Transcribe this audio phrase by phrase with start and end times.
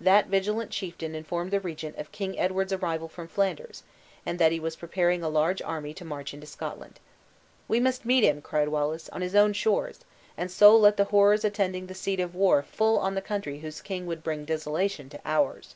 [0.00, 3.82] That vigilant chieftain informed the regent of King Edward's arrival from Flanders,
[4.24, 7.00] and that he was preparing a large army to march into Scotland.
[7.66, 9.98] "We must meet him," cried Wallace, "on his own shores;
[10.36, 13.80] and so let the horrors attending the seat of war full on the country whose
[13.80, 15.74] king would bring desolation to ours."